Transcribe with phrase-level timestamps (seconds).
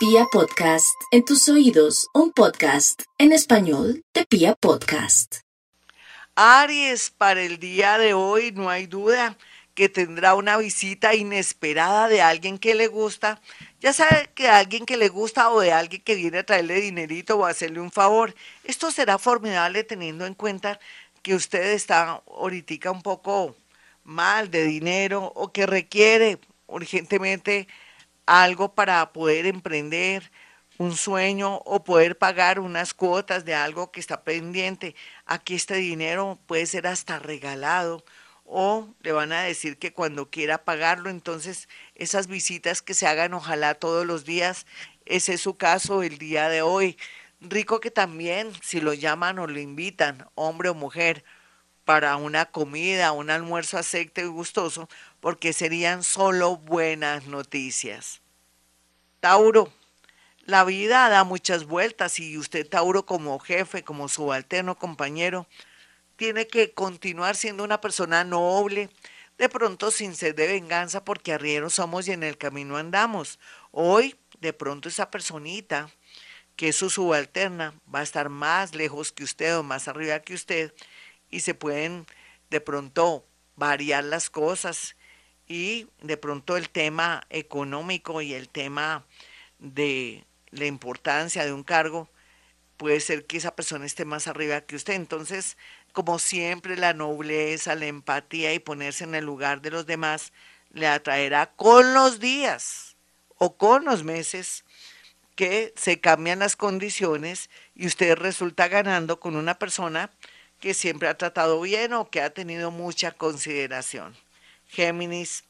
[0.00, 5.40] Pia Podcast, en tus oídos, un podcast en español de Pia Podcast.
[6.34, 9.36] Aries, para el día de hoy no hay duda
[9.74, 13.42] que tendrá una visita inesperada de alguien que le gusta.
[13.80, 17.36] Ya sabe que alguien que le gusta o de alguien que viene a traerle dinerito
[17.36, 18.34] o hacerle un favor.
[18.64, 20.80] Esto será formidable teniendo en cuenta
[21.20, 23.54] que usted está ahorita un poco
[24.04, 26.38] mal de dinero o que requiere
[26.68, 27.68] urgentemente
[28.30, 30.30] algo para poder emprender
[30.78, 34.94] un sueño o poder pagar unas cuotas de algo que está pendiente.
[35.26, 38.04] Aquí este dinero puede ser hasta regalado
[38.44, 43.34] o le van a decir que cuando quiera pagarlo, entonces esas visitas que se hagan
[43.34, 44.64] ojalá todos los días,
[45.06, 46.96] ese es su caso el día de hoy.
[47.40, 51.24] Rico que también si lo llaman o lo invitan, hombre o mujer,
[51.84, 58.19] para una comida, un almuerzo acepte y gustoso, porque serían solo buenas noticias.
[59.20, 59.70] Tauro,
[60.46, 65.46] la vida da muchas vueltas y usted, Tauro, como jefe, como subalterno, compañero,
[66.16, 68.88] tiene que continuar siendo una persona noble,
[69.36, 73.38] de pronto sin sed de venganza, porque arrieros somos y en el camino andamos.
[73.72, 75.90] Hoy, de pronto, esa personita
[76.56, 80.34] que es su subalterna va a estar más lejos que usted o más arriba que
[80.34, 80.74] usted
[81.30, 82.06] y se pueden
[82.48, 84.96] de pronto variar las cosas
[85.50, 89.04] y de pronto el tema económico y el tema
[89.58, 92.08] de la importancia de un cargo
[92.76, 94.94] puede ser que esa persona esté más arriba que usted.
[94.94, 95.56] Entonces,
[95.92, 100.32] como siempre, la nobleza, la empatía y ponerse en el lugar de los demás
[100.72, 102.94] le atraerá con los días
[103.36, 104.64] o con los meses
[105.34, 110.12] que se cambian las condiciones y usted resulta ganando con una persona
[110.60, 114.14] que siempre ha tratado bien o que ha tenido mucha consideración.
[114.70, 115.44] Géminis.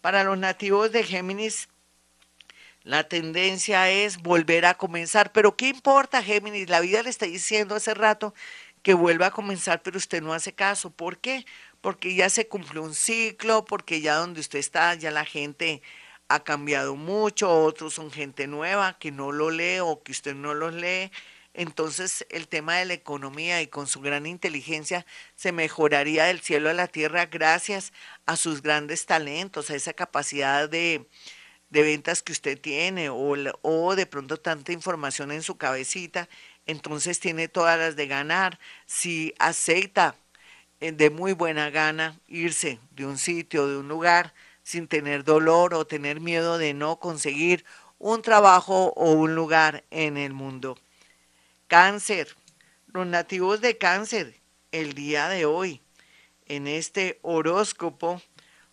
[0.00, 1.68] Para los nativos de Géminis,
[2.82, 5.32] la tendencia es volver a comenzar.
[5.32, 6.68] Pero ¿qué importa, Géminis?
[6.68, 8.34] La vida le está diciendo hace rato
[8.82, 10.90] que vuelva a comenzar, pero usted no hace caso.
[10.90, 11.46] ¿Por qué?
[11.80, 15.82] Porque ya se cumplió un ciclo, porque ya donde usted está, ya la gente
[16.28, 20.54] ha cambiado mucho, otros son gente nueva que no lo lee o que usted no
[20.54, 21.12] los lee
[21.56, 26.68] entonces el tema de la economía y con su gran inteligencia se mejoraría del cielo
[26.68, 27.94] a la tierra gracias
[28.26, 31.06] a sus grandes talentos, a esa capacidad de,
[31.70, 36.28] ventas que usted tiene o, o de pronto tanta información en su cabecita,
[36.66, 38.58] entonces tiene todas las de ganar.
[38.86, 40.16] Si acepta
[40.80, 45.72] eh, de muy buena gana irse de un sitio, de un lugar, sin tener dolor
[45.74, 47.64] o tener miedo de no conseguir
[47.98, 50.76] un trabajo o un lugar en el mundo.
[51.68, 52.28] Cáncer.
[52.92, 54.36] Los nativos de cáncer,
[54.70, 55.82] el día de hoy,
[56.46, 58.22] en este horóscopo,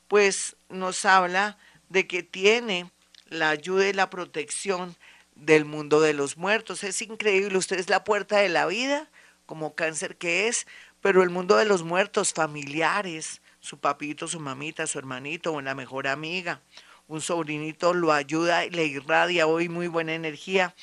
[0.07, 1.57] pues nos habla
[1.89, 2.91] de que tiene
[3.25, 4.95] la ayuda y la protección
[5.33, 6.83] del mundo de los muertos.
[6.83, 9.09] Es increíble, usted es la puerta de la vida,
[9.47, 10.67] como cáncer que es,
[11.01, 16.07] pero el mundo de los muertos, familiares, su papito, su mamita, su hermanito, una mejor
[16.07, 16.61] amiga,
[17.07, 20.75] un sobrinito lo ayuda y le irradia hoy muy buena energía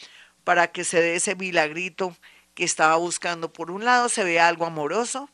[0.44, 2.16] para que se dé ese milagrito
[2.54, 3.52] que estaba buscando.
[3.52, 5.30] Por un lado se ve algo amoroso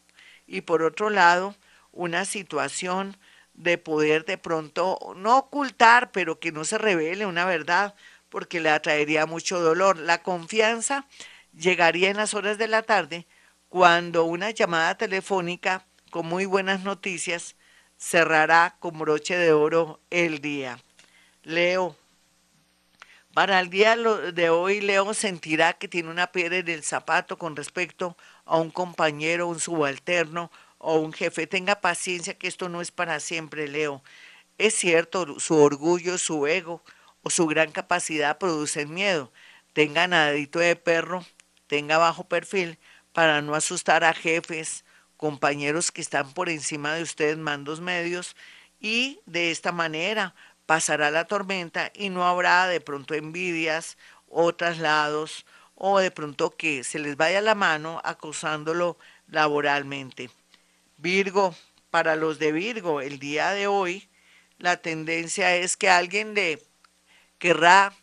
[0.46, 1.56] y por otro lado
[1.92, 3.16] una situación
[3.54, 7.94] de poder de pronto no ocultar, pero que no se revele una verdad,
[8.28, 9.98] porque le atraería mucho dolor.
[9.98, 11.06] La confianza
[11.54, 13.26] llegaría en las horas de la tarde
[13.68, 17.56] cuando una llamada telefónica con muy buenas noticias
[17.96, 20.78] cerrará con broche de oro el día.
[21.42, 21.96] Leo,
[23.36, 27.54] para el día de hoy, Leo sentirá que tiene una piedra en el zapato con
[27.54, 28.16] respecto
[28.46, 31.46] a un compañero, un subalterno o un jefe.
[31.46, 34.02] Tenga paciencia que esto no es para siempre, Leo.
[34.56, 36.82] Es cierto, su orgullo, su ego
[37.22, 39.30] o su gran capacidad producen miedo.
[39.74, 41.22] Tenga nadadito de perro,
[41.66, 42.78] tenga bajo perfil
[43.12, 44.82] para no asustar a jefes,
[45.18, 48.34] compañeros que están por encima de ustedes, mandos medios,
[48.80, 50.34] y de esta manera
[50.66, 53.96] pasará la tormenta y no habrá de pronto envidias
[54.28, 58.98] o traslados o de pronto que se les vaya la mano acosándolo
[59.28, 60.30] laboralmente.
[60.98, 61.54] Virgo,
[61.90, 64.08] para los de Virgo, el día de hoy,
[64.58, 66.62] la tendencia es que alguien le
[67.38, 67.94] querrá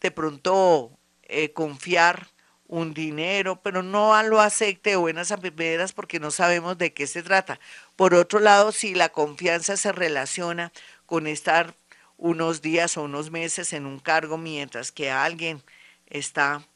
[0.00, 0.90] de pronto
[1.22, 2.28] eh, confiar
[2.66, 7.06] un dinero, pero no lo acepte de buenas a primeras porque no sabemos de qué
[7.06, 7.60] se trata.
[7.94, 10.72] Por otro lado, si la confianza se relaciona
[11.06, 11.74] con estar
[12.16, 15.62] unos días o unos meses en un cargo mientras que alguien
[16.06, 16.66] está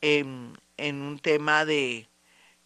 [0.00, 2.08] en, un tema de,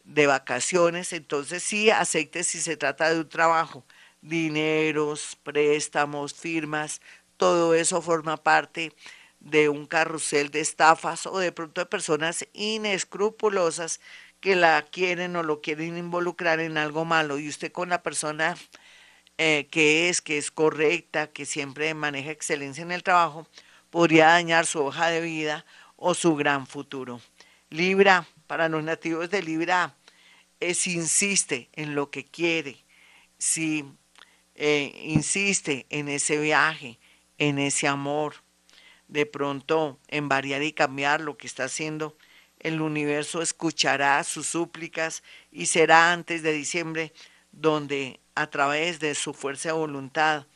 [0.04, 3.84] de vacaciones, entonces sí acepte si se trata de un trabajo,
[4.22, 7.00] dineros, préstamos, firmas,
[7.36, 8.92] todo eso forma parte
[9.40, 14.00] de un carrusel de estafas o de pronto de personas inescrupulosas
[14.40, 17.38] que la quieren o lo quieren involucrar en algo malo.
[17.38, 18.56] Y usted con la persona
[19.38, 23.47] eh, que es, que es correcta, que siempre maneja excelencia en el trabajo,
[23.91, 25.67] podría dañar su hoja de vida
[25.97, 27.21] o su gran futuro.
[27.71, 29.94] Libra, para los nativos de Libra,
[30.61, 32.77] es insiste en lo que quiere,
[33.38, 33.85] si
[34.55, 36.99] eh, insiste en ese viaje,
[37.38, 38.37] en ese amor,
[39.09, 42.17] de pronto en variar y cambiar lo que está haciendo,
[42.59, 45.23] el universo escuchará sus súplicas
[45.53, 47.12] y será antes de diciembre
[47.53, 50.47] donde a través de su fuerza de voluntad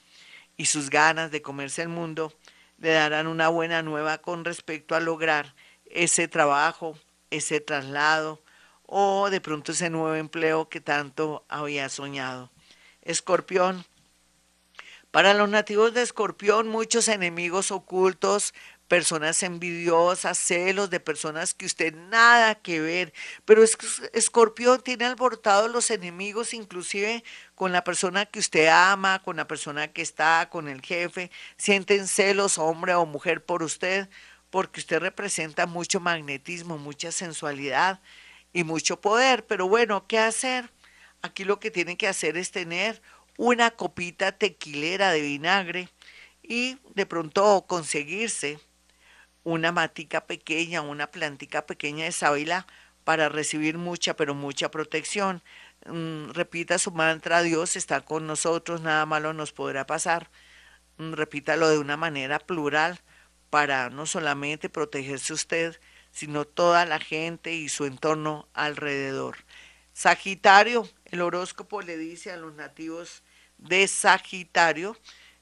[0.57, 2.33] y sus ganas de comerse el mundo,
[2.79, 5.55] le darán una buena nueva con respecto a lograr
[5.87, 6.97] ese trabajo,
[7.31, 8.43] ese traslado
[8.87, 12.51] o de pronto ese nuevo empleo que tanto había soñado.
[13.03, 13.85] Escorpión,
[15.11, 18.55] para los nativos de Escorpión, muchos enemigos ocultos,
[18.91, 23.13] personas envidiosas, celos de personas que usted nada que ver.
[23.45, 23.79] Pero es,
[24.13, 27.23] Escorpión tiene alborotados los enemigos, inclusive
[27.55, 31.31] con la persona que usted ama, con la persona que está, con el jefe.
[31.57, 34.09] Sienten celos, hombre o mujer, por usted,
[34.51, 38.01] porque usted representa mucho magnetismo, mucha sensualidad
[38.53, 39.47] y mucho poder.
[39.47, 40.69] Pero bueno, ¿qué hacer?
[41.23, 43.01] Aquí lo que tiene que hacer es tener
[43.37, 45.91] una copita tequilera de vinagre
[46.43, 48.59] y de pronto conseguirse
[49.45, 52.67] una matica pequeña, una plantica pequeña de sábila
[53.05, 55.43] para recibir mucha, pero mucha protección.
[55.87, 60.31] Mm, repita su mantra, Dios está con nosotros, nada malo nos podrá pasar.
[60.99, 63.01] Mm, repítalo de una manera plural
[63.51, 65.81] para no solamente protegerse usted,
[66.13, 69.39] sino toda la gente y su entorno alrededor.
[69.93, 73.23] Sagitario, el horóscopo le dice a los nativos
[73.59, 74.97] de Sagitario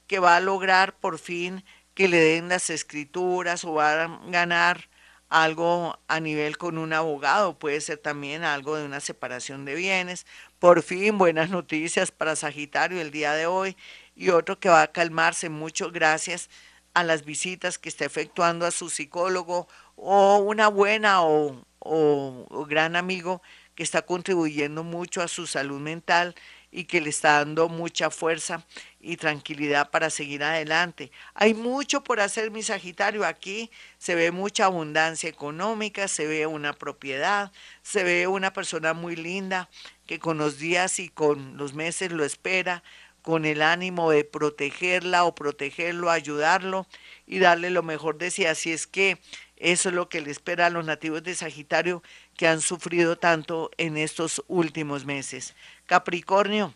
[0.07, 1.65] que va a lograr por fin
[1.99, 4.89] que le den las escrituras o va a ganar
[5.29, 10.25] algo a nivel con un abogado, puede ser también algo de una separación de bienes.
[10.61, 13.77] Por fin, buenas noticias para Sagitario el día de hoy
[14.15, 16.51] y otro que va a calmarse mucho gracias
[16.95, 19.67] a las visitas que está efectuando a su psicólogo
[19.97, 23.43] o una buena o, o gran amigo
[23.75, 26.37] que está contribuyendo mucho a su salud mental
[26.71, 28.65] y que le está dando mucha fuerza
[29.01, 31.11] y tranquilidad para seguir adelante.
[31.35, 33.25] Hay mucho por hacer, mi Sagitario.
[33.25, 37.53] Aquí se ve mucha abundancia económica, se ve una propiedad,
[37.83, 39.69] se ve una persona muy linda
[40.07, 42.83] que con los días y con los meses lo espera,
[43.23, 46.87] con el ánimo de protegerla o protegerlo, ayudarlo
[47.27, 48.47] y darle lo mejor de sí.
[48.47, 49.19] Así es que
[49.57, 52.03] eso es lo que le espera a los nativos de Sagitario
[52.37, 55.55] que han sufrido tanto en estos últimos meses.
[55.87, 56.75] Capricornio.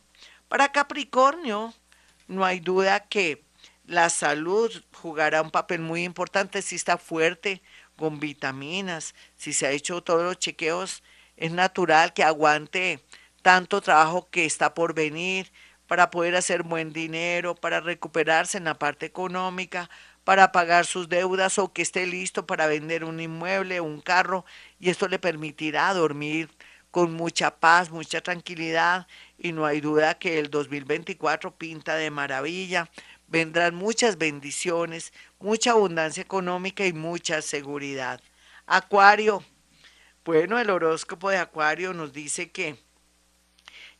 [0.48, 1.72] Para Capricornio,
[2.32, 3.44] no hay duda que
[3.86, 7.62] la salud jugará un papel muy importante si está fuerte,
[7.96, 11.02] con vitaminas, si se ha hecho todos los chequeos,
[11.36, 13.00] es natural que aguante
[13.42, 15.52] tanto trabajo que está por venir
[15.86, 19.90] para poder hacer buen dinero, para recuperarse en la parte económica,
[20.24, 24.44] para pagar sus deudas o que esté listo para vender un inmueble, un carro,
[24.78, 26.48] y esto le permitirá dormir
[26.90, 29.06] con mucha paz, mucha tranquilidad
[29.42, 32.88] y no hay duda que el 2024 pinta de maravilla.
[33.26, 38.20] Vendrán muchas bendiciones, mucha abundancia económica y mucha seguridad.
[38.66, 39.42] Acuario.
[40.24, 42.76] Bueno, el horóscopo de Acuario nos dice que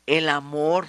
[0.06, 0.87] el amor,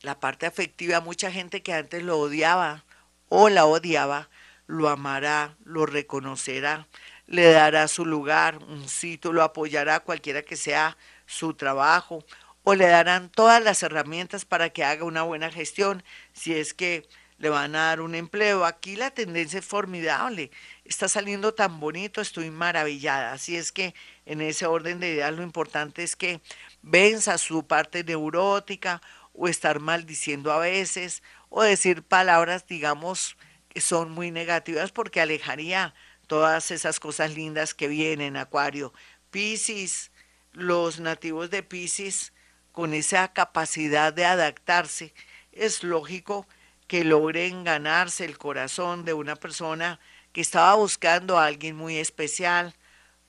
[0.00, 2.86] la parte afectiva, mucha gente que antes lo odiaba
[3.28, 4.30] o la odiaba,
[4.66, 6.86] lo amará, lo reconocerá,
[7.26, 12.24] le dará su lugar, un sitio, lo apoyará cualquiera que sea su trabajo
[12.64, 16.02] o le darán todas las herramientas para que haga una buena gestión
[16.32, 18.64] si es que le van a dar un empleo.
[18.64, 20.50] Aquí la tendencia es formidable,
[20.84, 23.32] está saliendo tan bonito, estoy maravillada.
[23.32, 23.94] Así es que
[24.26, 26.40] en ese orden de ideas lo importante es que
[26.82, 29.00] venza su parte neurótica
[29.32, 33.36] o estar maldiciendo a veces o decir palabras, digamos,
[33.70, 35.94] que son muy negativas porque alejaría
[36.26, 38.92] todas esas cosas lindas que vienen, Acuario.
[39.30, 40.10] Piscis,
[40.52, 42.32] los nativos de Pisces,
[42.80, 45.12] con esa capacidad de adaptarse,
[45.52, 46.46] es lógico
[46.86, 50.00] que logren ganarse el corazón de una persona
[50.32, 52.74] que estaba buscando a alguien muy especial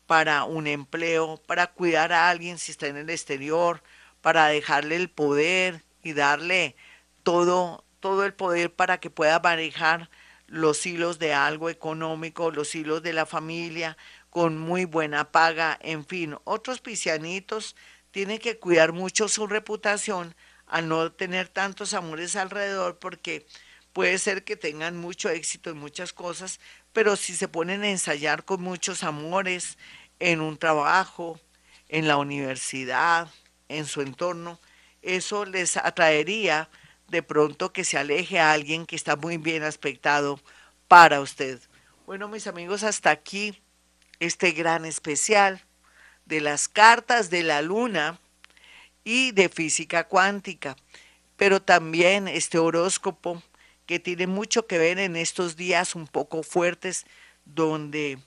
[0.08, 3.84] para un empleo, para cuidar a alguien si está en el exterior,
[4.22, 6.78] para dejarle el poder y darle
[7.24, 10.10] todo, todo el poder para que pueda manejar
[10.48, 13.98] los hilos de algo económico, los hilos de la familia,
[14.30, 17.76] con muy buena paga, en fin, otros pisianitos
[18.12, 20.36] tienen que cuidar mucho su reputación
[20.68, 23.46] al no tener tantos amores alrededor porque
[23.94, 26.60] puede ser que tengan mucho éxito en muchas cosas,
[26.94, 29.78] pero si se ponen a ensayar con muchos amores
[30.20, 31.40] en un trabajo,
[31.90, 33.30] en la universidad,
[33.68, 34.60] en su entorno,
[35.02, 36.70] eso les atraería
[37.10, 40.40] de pronto que se aleje a alguien que está muy bien aspectado
[40.88, 41.60] para usted.
[42.06, 43.62] Bueno, mis amigos, hasta aquí
[44.20, 45.66] este gran especial
[46.32, 48.18] de las cartas de la luna
[49.04, 50.78] y de física cuántica,
[51.36, 53.44] pero también este horóscopo
[53.86, 57.06] que tiene mucho que ver en estos días un poco fuertes
[57.44, 58.18] donde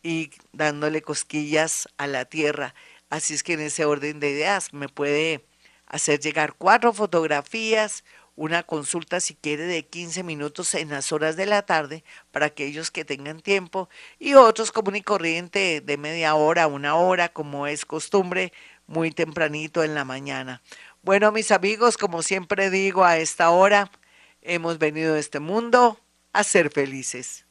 [0.03, 2.73] y dándole cosquillas a la tierra.
[3.09, 5.45] Así es que en ese orden de ideas me puede
[5.85, 8.03] hacer llegar cuatro fotografías,
[8.35, 12.89] una consulta si quiere de 15 minutos en las horas de la tarde para aquellos
[12.89, 17.85] que tengan tiempo y otros común y corriente de media hora, una hora como es
[17.85, 18.53] costumbre,
[18.87, 20.61] muy tempranito en la mañana.
[21.03, 23.91] Bueno, mis amigos, como siempre digo a esta hora,
[24.41, 25.99] hemos venido a este mundo
[26.33, 27.45] a ser felices.